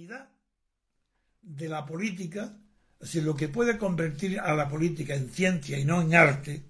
unidad 0.00 0.30
de 1.42 1.68
la 1.68 1.84
política, 1.84 2.56
decir, 2.98 3.22
lo 3.22 3.36
que 3.36 3.48
puede 3.48 3.76
convertir 3.76 4.40
a 4.40 4.54
la 4.54 4.66
política 4.66 5.14
en 5.14 5.28
ciencia 5.28 5.78
y 5.78 5.84
no 5.84 6.00
en 6.00 6.14
arte, 6.14 6.62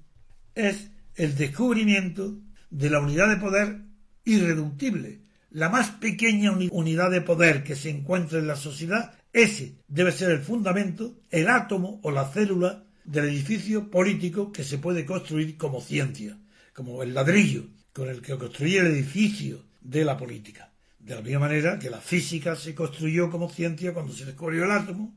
es 0.53 0.91
el 1.15 1.37
descubrimiento 1.37 2.41
de 2.71 2.91
la 2.91 2.99
unidad 2.99 3.29
de 3.29 3.37
poder 3.37 3.83
irreductible. 4.25 5.21
La 5.51 5.69
más 5.69 5.91
pequeña 5.91 6.51
unidad 6.73 7.13
de 7.13 7.21
poder 7.21 7.63
que 7.63 7.77
se 7.77 7.91
encuentra 7.91 8.41
en 8.41 8.49
la 8.49 8.57
sociedad, 8.57 9.15
ese 9.33 9.77
debe 9.87 10.11
ser 10.11 10.33
el 10.33 10.41
fundamento, 10.41 11.21
el 11.31 11.49
átomo 11.49 12.01
o 12.03 12.11
la 12.11 12.29
célula 12.33 12.85
del 13.05 13.27
edificio 13.27 13.91
político 13.91 14.51
que 14.51 14.65
se 14.65 14.79
puede 14.79 15.07
construir 15.07 15.57
como 15.57 15.81
ciencia, 15.81 16.37
como 16.75 17.05
el 17.05 17.15
ladrillo 17.15 17.65
con 17.93 18.09
el 18.09 18.23
que 18.23 18.37
construye 18.37 18.81
el 18.81 18.87
edificio 18.87 19.67
de 19.81 20.05
la 20.05 20.17
política. 20.17 20.70
De 21.01 21.15
la 21.15 21.23
misma 21.23 21.41
manera 21.41 21.79
que 21.79 21.91
la 21.91 22.01
física 22.01 22.55
se 22.55 22.75
construyó 22.75 23.31
como 23.31 23.51
ciencia 23.51 23.93
cuando 23.93 24.13
se 24.13 24.27
descubrió 24.27 24.65
el 24.65 24.71
átomo, 24.71 25.15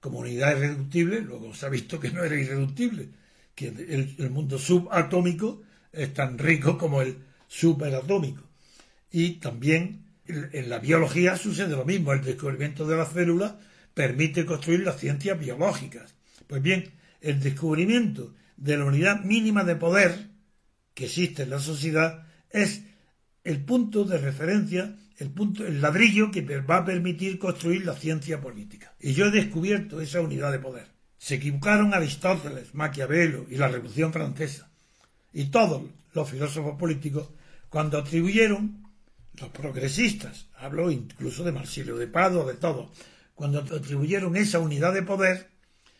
como 0.00 0.18
unidad 0.18 0.56
irreductible, 0.56 1.20
luego 1.22 1.54
se 1.54 1.64
ha 1.64 1.70
visto 1.70 1.98
que 1.98 2.10
no 2.10 2.22
era 2.22 2.38
irreductible, 2.38 3.08
que 3.54 3.68
el, 3.68 4.30
mundo 4.30 4.58
subatómico 4.58 5.62
es 5.92 6.12
tan 6.12 6.36
rico 6.36 6.76
como 6.76 7.00
el 7.00 7.16
superatómico. 7.48 8.42
Y 9.10 9.36
también 9.36 10.04
en 10.26 10.68
la 10.68 10.78
biología 10.78 11.36
sucede 11.36 11.76
lo 11.76 11.84
mismo. 11.84 12.12
El 12.12 12.22
descubrimiento 12.22 12.86
de 12.86 12.96
las 12.96 13.12
células 13.12 13.54
permite 13.94 14.44
construir 14.44 14.80
las 14.80 14.98
ciencias 14.98 15.38
biológicas. 15.38 16.14
Pues 16.46 16.60
bien, 16.60 16.92
el 17.20 17.40
descubrimiento 17.40 18.34
de 18.56 18.76
la 18.76 18.84
unidad 18.84 19.22
mínima 19.22 19.64
de 19.64 19.76
poder 19.76 20.28
que 20.94 21.06
existe 21.06 21.44
en 21.44 21.50
la 21.50 21.58
sociedad 21.58 22.26
es 22.50 22.82
el 23.42 23.64
punto 23.64 24.04
de 24.04 24.18
referencia, 24.18 24.96
el 25.18 25.30
punto, 25.30 25.66
el 25.66 25.80
ladrillo 25.80 26.30
que 26.30 26.42
va 26.42 26.78
a 26.78 26.84
permitir 26.84 27.38
construir 27.38 27.84
la 27.84 27.94
ciencia 27.94 28.40
política. 28.40 28.94
Y 29.00 29.12
yo 29.12 29.26
he 29.26 29.30
descubierto 29.30 30.00
esa 30.00 30.20
unidad 30.20 30.52
de 30.52 30.58
poder. 30.58 30.86
Se 31.18 31.36
equivocaron 31.36 31.94
Aristóteles, 31.94 32.74
Maquiavelo 32.74 33.46
y 33.48 33.56
la 33.56 33.68
Revolución 33.68 34.12
Francesa 34.12 34.70
y 35.32 35.46
todos 35.46 35.82
los 36.12 36.30
filósofos 36.30 36.78
políticos 36.78 37.28
cuando 37.68 37.98
atribuyeron, 37.98 38.84
los 39.40 39.48
progresistas, 39.50 40.46
hablo 40.56 40.92
incluso 40.92 41.42
de 41.42 41.50
Marsilio 41.50 41.96
de 41.96 42.06
Prado, 42.06 42.46
de 42.46 42.54
todos, 42.54 42.90
cuando 43.34 43.58
atribuyeron 43.58 44.36
esa 44.36 44.60
unidad 44.60 44.94
de 44.94 45.02
poder, 45.02 45.50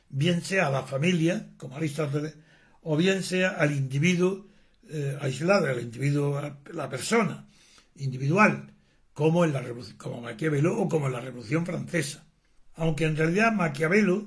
bien 0.09 0.43
sea 0.43 0.69
a 0.69 0.71
la 0.71 0.85
familia, 0.85 1.49
como 1.57 1.77
Aristóteles, 1.77 2.37
o 2.83 2.97
bien 2.97 3.25
sea 3.25 3.49
al 3.51 3.73
individuo 3.73 4.47
eh, 4.89 5.19
aislado, 5.21 5.67
al 5.67 5.81
individuo, 5.81 6.41
la 6.73 6.89
persona 6.89 7.49
individual, 7.97 8.74
como 9.15 9.45
en 9.45 9.53
la 9.53 9.63
como 9.97 10.21
Maquiavelo 10.21 10.77
o 10.77 10.89
como 10.89 11.07
en 11.07 11.13
la 11.13 11.21
Revolución 11.21 11.65
Francesa. 11.65 12.27
Aunque 12.75 13.05
en 13.05 13.17
realidad 13.17 13.53
Maquiavelo 13.53 14.27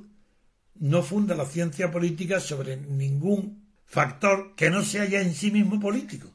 no 0.76 1.04
funda 1.04 1.36
la 1.36 1.46
ciencia 1.46 1.92
política 1.92 2.40
sobre 2.40 2.78
ningún 2.78 3.68
factor 3.86 4.56
que 4.56 4.70
no 4.70 4.84
sea 4.84 5.06
ya 5.06 5.22
en 5.22 5.34
sí 5.34 5.52
mismo 5.52 5.80
político, 5.80 6.30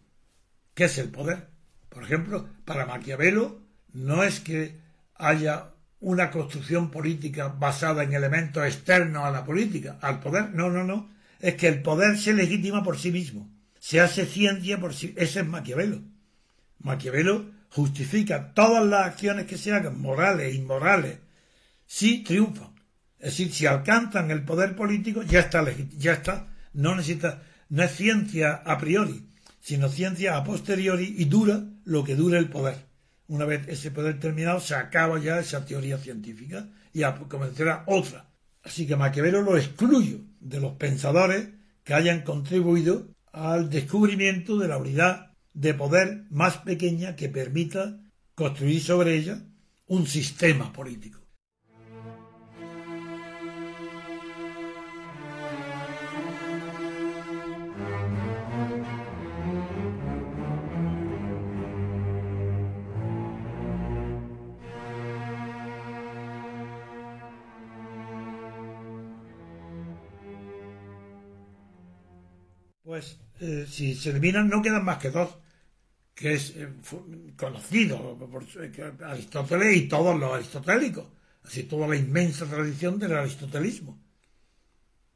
que 0.74 0.84
es 0.84 0.98
el 0.98 1.08
poder. 1.08 1.48
Por 1.88 2.04
ejemplo, 2.04 2.48
para 2.64 2.86
Maquiavelo 2.86 3.60
no 3.92 4.22
es 4.22 4.40
que 4.40 4.76
haya 5.14 5.70
una 6.00 6.30
construcción 6.30 6.90
política 6.90 7.48
basada 7.48 8.02
en 8.02 8.12
elementos 8.12 8.64
externos 8.66 9.24
a 9.24 9.30
la 9.30 9.44
política, 9.44 9.98
al 10.02 10.20
poder, 10.20 10.50
no, 10.50 10.68
no, 10.68 10.84
no, 10.84 11.10
es 11.40 11.54
que 11.54 11.68
el 11.68 11.82
poder 11.82 12.18
se 12.18 12.34
legitima 12.34 12.82
por 12.82 12.98
sí 12.98 13.12
mismo, 13.12 13.48
se 13.78 14.00
hace 14.00 14.26
ciencia 14.26 14.80
por 14.80 14.94
sí, 14.94 15.14
ese 15.16 15.40
es 15.40 15.46
Maquiavelo. 15.46 16.02
Maquiavelo 16.80 17.46
justifica 17.74 18.52
todas 18.52 18.84
las 18.84 19.06
acciones 19.06 19.46
que 19.46 19.56
se 19.56 19.72
hagan, 19.72 20.00
morales 20.00 20.52
e 20.52 20.56
inmorales, 20.56 21.18
si 21.86 22.22
triunfan. 22.22 22.74
Es 23.18 23.30
decir, 23.30 23.52
si 23.52 23.66
alcanzan 23.66 24.30
el 24.30 24.44
poder 24.44 24.76
político, 24.76 25.22
ya 25.22 25.40
está, 25.40 25.64
ya 25.96 26.12
está, 26.12 26.48
no 26.74 26.94
necesita, 26.94 27.42
no 27.70 27.82
es 27.82 27.92
ciencia 27.92 28.62
a 28.64 28.78
priori, 28.78 29.26
sino 29.60 29.88
ciencia 29.88 30.36
a 30.36 30.44
posteriori 30.44 31.14
y 31.16 31.24
dura 31.26 31.62
lo 31.84 32.04
que 32.04 32.16
dure 32.16 32.38
el 32.38 32.50
poder. 32.50 32.76
Una 33.28 33.46
vez 33.46 33.66
ese 33.68 33.90
poder 33.90 34.20
terminado, 34.20 34.60
se 34.60 34.74
acaba 34.74 35.18
ya 35.18 35.38
esa 35.38 35.64
teoría 35.64 35.96
científica 35.96 36.66
y 36.92 37.02
comenzará 37.28 37.84
otra. 37.86 38.26
Así 38.62 38.86
que 38.86 38.96
Maquiavelo 38.96 39.40
lo 39.40 39.56
excluyo 39.56 40.18
de 40.40 40.60
los 40.60 40.72
pensadores 40.74 41.48
que 41.84 41.94
hayan 41.94 42.22
contribuido 42.22 43.08
al 43.32 43.70
descubrimiento 43.70 44.58
de 44.58 44.68
la 44.68 44.76
unidad 44.76 45.31
de 45.54 45.74
poder 45.74 46.24
más 46.30 46.58
pequeña 46.58 47.16
que 47.16 47.28
permita 47.28 48.00
construir 48.34 48.82
sobre 48.82 49.16
ella 49.16 49.42
un 49.86 50.06
sistema 50.06 50.72
político. 50.72 51.22
pues 72.92 73.18
eh, 73.40 73.64
si 73.66 73.94
se 73.94 74.10
eliminan 74.10 74.50
no 74.50 74.60
quedan 74.60 74.84
más 74.84 74.98
que 74.98 75.10
dos, 75.10 75.38
que 76.14 76.34
es 76.34 76.54
eh, 76.56 76.68
conocido 77.36 78.16
por 78.18 78.44
Aristóteles 79.04 79.76
y 79.76 79.88
todos 79.88 80.18
los 80.18 80.32
aristotélicos, 80.32 81.06
así 81.44 81.64
toda 81.64 81.88
la 81.88 81.96
inmensa 81.96 82.46
tradición 82.46 82.98
del 82.98 83.14
aristotelismo, 83.14 83.98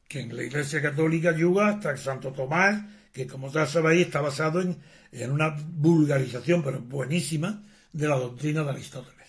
que 0.08 0.20
en 0.20 0.36
la 0.36 0.42
Iglesia 0.42 0.80
Católica 0.80 1.36
yuga 1.36 1.68
hasta 1.68 1.96
Santo 1.96 2.32
Tomás, 2.32 2.82
que 3.12 3.26
como 3.26 3.50
ya 3.50 3.66
sabéis 3.66 4.06
está 4.06 4.20
basado 4.20 4.60
en, 4.60 4.78
en 5.12 5.30
una 5.32 5.50
vulgarización, 5.50 6.62
pero 6.62 6.80
buenísima, 6.80 7.62
de 7.92 8.08
la 8.08 8.16
doctrina 8.16 8.62
de 8.62 8.70
Aristóteles. 8.70 9.28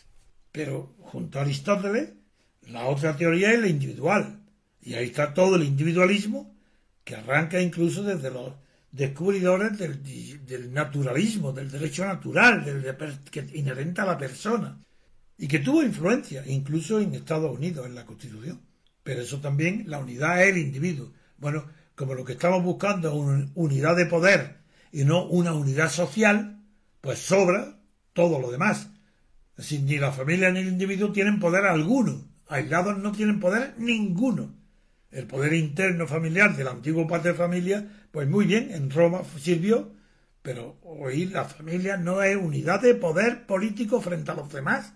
Pero 0.52 0.96
junto 1.00 1.40
a 1.40 1.44
Aristóteles, 1.44 2.10
la 2.64 2.86
otra 2.86 3.16
teoría 3.16 3.54
es 3.54 3.60
la 3.60 3.68
individual, 3.68 4.42
y 4.82 4.94
ahí 4.94 5.06
está 5.06 5.34
todo 5.34 5.56
el 5.56 5.64
individualismo 5.64 6.56
que 7.04 7.16
arranca 7.16 7.62
incluso 7.62 8.04
desde 8.04 8.32
los 8.32 8.54
descubridores 8.92 9.78
del, 9.78 10.74
naturalismo, 10.74 11.52
del 11.52 11.70
derecho 11.70 12.06
natural, 12.06 12.64
del, 12.64 12.84
que 13.30 13.46
inherente 13.54 14.02
a 14.02 14.06
la 14.06 14.18
persona, 14.18 14.80
y 15.38 15.48
que 15.48 15.60
tuvo 15.60 15.84
influencia 15.84 16.44
incluso 16.48 17.00
en 17.00 17.14
Estados 17.14 17.56
Unidos, 17.56 17.86
en 17.86 17.96
la 17.96 18.06
Constitución. 18.06 18.62
Pero 19.04 19.22
eso 19.22 19.40
también, 19.40 19.84
la 19.88 20.00
unidad 20.00 20.44
es 20.44 20.50
el 20.50 20.58
individuo. 20.58 21.14
Bueno, 21.38 21.66
como 21.96 22.14
lo 22.14 22.26
que 22.26 22.34
estamos 22.34 22.64
buscando 22.64 23.10
es 23.10 23.14
una 23.14 23.50
unidad 23.56 23.96
de 23.96 24.08
poder 24.08 24.58
y 24.92 25.06
no 25.06 25.28
una 25.28 25.54
unidad 25.54 25.90
social, 25.90 26.62
pues 27.02 27.20
sobra 27.20 27.80
todo 28.14 28.40
lo 28.40 28.52
demás. 28.52 28.90
Es 29.58 29.72
ni 29.82 29.98
la 29.98 30.12
familia 30.12 30.52
ni 30.52 30.60
el 30.60 30.68
individuo 30.68 31.12
tienen 31.12 31.40
poder 31.40 31.66
alguno. 31.66 32.28
Aislados 32.48 32.98
no 32.98 33.12
tienen 33.12 33.40
poder 33.40 33.76
ninguno 33.78 34.57
el 35.12 35.26
poder 35.26 35.54
interno 35.54 36.08
familiar 36.08 36.56
del 36.56 36.68
antiguo 36.68 37.08
padre 37.08 37.32
de 37.32 37.38
familia, 37.38 37.88
pues 38.12 38.28
muy 38.28 38.46
bien, 38.46 38.72
en 38.72 38.90
Roma 38.90 39.22
sirvió, 39.40 39.94
pero 40.42 40.78
hoy 40.84 41.26
la 41.26 41.46
familia 41.46 41.98
no 41.98 42.22
es 42.22 42.36
unidad 42.36 42.82
de 42.82 42.96
poder 42.96 43.46
político 43.46 44.02
frente 44.02 44.32
a 44.32 44.36
los 44.36 44.52
demás, 44.52 44.94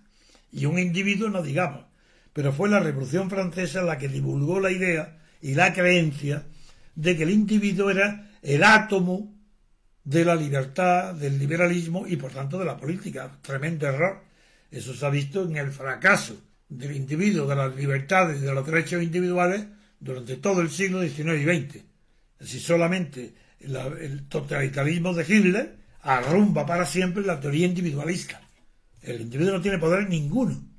y 0.52 0.66
un 0.66 0.80
individuo 0.80 1.30
no 1.30 1.42
digamos. 1.42 1.86
Pero 2.34 2.54
fue 2.54 2.70
la 2.70 2.80
Revolución 2.80 3.30
Francesa 3.30 3.82
la 3.82 3.98
que 3.98 4.08
divulgó 4.08 4.60
la 4.60 4.72
idea 4.72 5.20
y 5.42 5.54
la 5.54 5.74
creencia 5.74 6.46
de 6.96 7.18
que 7.18 7.24
el 7.24 7.32
individuo 7.32 7.90
era 7.90 8.30
el 8.42 8.64
átomo 8.64 9.34
de 10.04 10.26
la 10.26 10.36
libertad, 10.36 11.14
del 11.14 11.38
liberalismo 11.38 12.08
y 12.08 12.16
por 12.16 12.32
tanto 12.32 12.58
de 12.58 12.66
la 12.66 12.78
política. 12.78 13.38
Tremendo 13.42 13.88
error. 13.88 14.24
Eso 14.70 14.94
se 14.94 15.06
ha 15.06 15.10
visto 15.10 15.44
en 15.44 15.58
el 15.58 15.72
fracaso 15.72 16.42
del 16.70 16.96
individuo, 16.96 17.48
de 17.48 17.56
las 17.56 17.76
libertades 17.76 18.42
y 18.42 18.46
de 18.46 18.54
los 18.54 18.66
derechos 18.66 19.04
individuales 19.04 19.66
durante 20.02 20.36
todo 20.38 20.62
el 20.62 20.70
siglo 20.70 21.02
XIX 21.02 21.40
y 21.40 21.44
XX. 21.44 21.84
Si 22.42 22.60
solamente 22.60 23.34
el 23.60 24.28
totalitarismo 24.28 25.14
de 25.14 25.24
Hitler 25.24 25.78
arrumba 26.02 26.66
para 26.66 26.86
siempre 26.86 27.24
la 27.24 27.40
teoría 27.40 27.68
individualista. 27.68 28.42
El 29.02 29.22
individuo 29.22 29.54
no 29.54 29.62
tiene 29.62 29.78
poder 29.78 30.10
ninguno. 30.10 30.71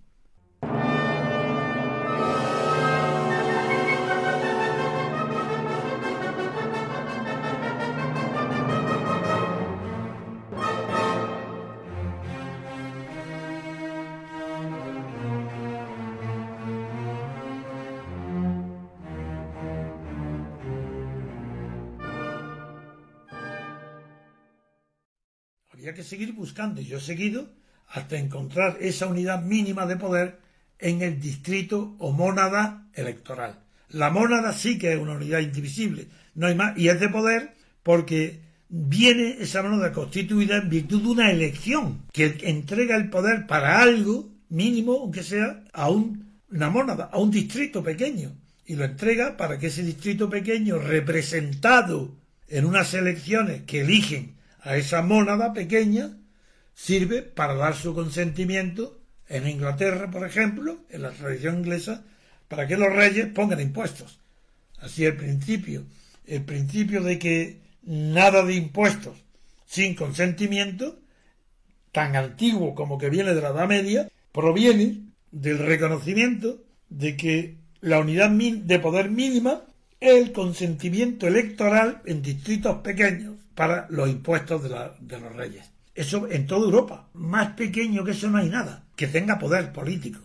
Que 25.95 26.03
seguir 26.03 26.33
buscando, 26.33 26.81
y 26.81 26.87
yo 26.87 26.99
he 26.99 27.01
seguido 27.01 27.51
hasta 27.89 28.17
encontrar 28.17 28.79
esa 28.81 29.07
unidad 29.07 29.43
mínima 29.43 29.87
de 29.87 29.97
poder 29.97 30.39
en 30.79 31.03
el 31.03 31.21
distrito 31.21 31.95
o 31.99 32.13
mónada 32.13 32.89
electoral. 32.95 33.61
La 33.91 34.11
mónada 34.11 34.55
sí 34.55 34.79
que 34.79 34.93
es 34.93 34.99
una 34.99 35.13
unidad 35.13 35.41
indivisible, 35.41 36.09
no 36.35 36.47
hay 36.47 36.55
más, 36.55 36.79
y 36.79 36.89
es 36.89 36.99
de 36.99 37.11
poder 37.11 37.55
porque 37.83 38.41
viene 38.69 39.37
esa 39.41 39.63
mónada 39.63 39.93
constituida 39.93 40.57
en 40.57 40.71
virtud 40.71 41.03
de 41.03 41.09
una 41.09 41.31
elección 41.31 42.03
que 42.11 42.39
entrega 42.45 42.97
el 42.97 43.11
poder 43.11 43.47
para 43.47 43.83
algo 43.83 44.31
mínimo, 44.49 45.01
aunque 45.01 45.23
sea, 45.23 45.63
a 45.75 45.91
una 45.91 46.71
mónada, 46.71 47.11
a 47.13 47.19
un 47.19 47.31
distrito 47.31 47.83
pequeño, 47.83 48.33
y 48.65 48.77
lo 48.77 48.85
entrega 48.85 49.37
para 49.37 49.59
que 49.59 49.67
ese 49.67 49.83
distrito 49.83 50.31
pequeño, 50.31 50.79
representado 50.79 52.17
en 52.49 52.65
unas 52.65 52.95
elecciones 52.95 53.63
que 53.63 53.83
eligen 53.83 54.37
a 54.63 54.77
esa 54.77 55.03
mónada 55.03 55.53
pequeña, 55.53 56.17
sirve 56.75 57.23
para 57.23 57.55
dar 57.55 57.75
su 57.75 57.95
consentimiento 57.95 59.01
en 59.29 59.49
Inglaterra, 59.49 60.11
por 60.11 60.27
ejemplo, 60.27 60.79
en 60.91 61.03
la 61.03 61.11
tradición 61.11 61.59
inglesa, 61.59 62.05
para 62.49 62.67
que 62.67 62.77
los 62.77 62.93
reyes 62.93 63.27
pongan 63.29 63.61
impuestos. 63.61 64.21
Así 64.79 65.05
el 65.05 65.17
principio, 65.17 65.85
el 66.27 66.43
principio 66.43 67.03
de 67.03 67.19
que 67.19 67.61
nada 67.83 68.45
de 68.45 68.55
impuestos 68.55 69.17
sin 69.67 69.95
consentimiento, 69.95 70.99
tan 71.93 72.15
antiguo 72.15 72.75
como 72.75 72.99
que 72.99 73.11
viene 73.11 73.35
de 73.35 73.41
la 73.41 73.51
Edad 73.51 73.69
Media, 73.69 74.11
proviene 74.33 75.01
del 75.31 75.59
reconocimiento 75.59 76.63
de 76.89 77.17
que 77.17 77.57
la 77.81 77.99
unidad 77.99 78.31
de 78.31 78.79
poder 78.79 79.11
mínima 79.11 79.63
el 80.03 80.33
consentimiento 80.33 81.27
electoral 81.27 82.03
en 82.05 82.23
distritos 82.23 82.79
pequeños 82.79 83.37
para 83.55 83.87
los 83.91 84.09
impuestos 84.09 84.63
de, 84.65 84.91
de 85.01 85.21
los 85.21 85.35
reyes. 85.35 85.71
Eso 85.95 86.29
en 86.31 86.47
toda 86.47 86.65
Europa. 86.65 87.09
Más 87.15 87.55
pequeño 87.55 88.05
que 88.05 88.13
eso 88.13 88.29
no 88.29 88.39
hay 88.39 88.49
nada. 88.49 88.85
Que 88.97 89.07
tenga 89.07 89.39
poder 89.39 89.73
político. 89.73 90.21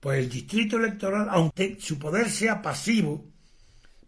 Pues 0.00 0.18
el 0.18 0.28
distrito 0.28 0.76
electoral, 0.76 1.28
aunque 1.30 1.76
su 1.80 1.98
poder 1.98 2.28
sea 2.28 2.60
pasivo, 2.60 3.24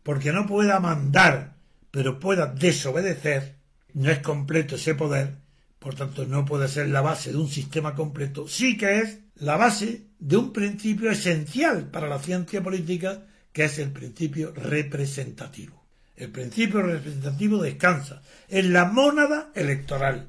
porque 0.03 0.33
no 0.33 0.47
pueda 0.47 0.79
mandar, 0.79 1.55
pero 1.91 2.21
pueda 2.21 2.47
desobedecer, 2.47 3.57
no 3.95 4.11
es 4.11 4.19
completo 4.19 4.75
ese 4.75 4.95
poder, 4.95 5.37
por 5.79 5.95
tanto 5.95 6.27
no 6.27 6.45
puede 6.45 6.69
ser 6.69 6.89
la 6.89 7.01
base 7.01 7.31
de 7.31 7.39
un 7.39 7.49
sistema 7.49 7.95
completo, 7.95 8.47
sí 8.49 8.77
que 8.77 9.01
es 9.01 9.19
la 9.37 9.57
base 9.57 10.09
de 10.19 10.37
un 10.37 10.53
principio 10.53 11.11
esencial 11.11 11.91
para 11.91 12.09
la 12.09 12.19
ciencia 12.19 12.63
política, 12.63 13.23
que 13.55 13.65
es 13.65 13.79
el 13.79 13.93
principio 13.93 14.53
representativo. 14.53 15.87
El 16.17 16.31
principio 16.31 16.83
representativo 16.83 17.63
descansa 17.63 18.21
en 18.49 18.73
la 18.73 18.85
mónada 18.87 19.53
electoral, 19.55 20.29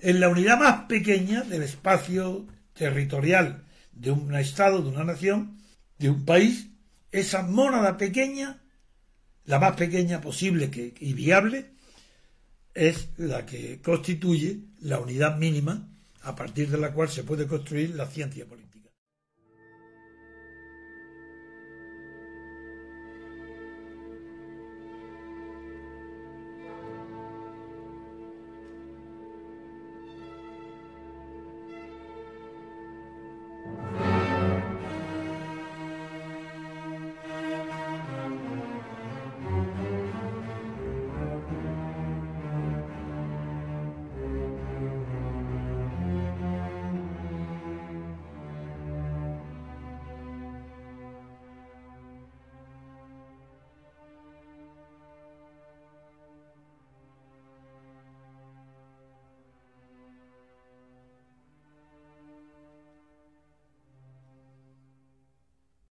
en 0.00 0.18
la 0.18 0.28
unidad 0.28 0.58
más 0.58 0.84
pequeña 0.86 1.42
del 1.42 1.62
espacio 1.62 2.46
territorial 2.74 3.64
de 3.92 4.10
un 4.10 4.34
Estado, 4.34 4.82
de 4.82 4.88
una 4.88 5.04
nación, 5.04 5.56
de 5.98 6.10
un 6.10 6.24
país, 6.24 6.66
esa 7.12 7.42
mónada 7.42 7.96
pequeña, 7.96 8.60
la 9.44 9.60
más 9.60 9.76
pequeña 9.76 10.20
posible 10.20 10.68
que, 10.68 10.94
y 10.98 11.12
viable, 11.12 11.70
es 12.74 13.10
la 13.18 13.46
que 13.46 13.80
constituye 13.80 14.58
la 14.80 14.98
unidad 14.98 15.36
mínima 15.36 15.88
a 16.22 16.34
partir 16.34 16.70
de 16.70 16.78
la 16.78 16.92
cual 16.92 17.08
se 17.08 17.22
puede 17.22 17.46
construir 17.46 17.94
la 17.94 18.06
ciencia 18.06 18.44
política. 18.46 18.63